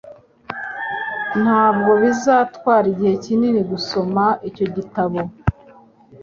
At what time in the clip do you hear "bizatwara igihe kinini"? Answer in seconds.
2.01-3.61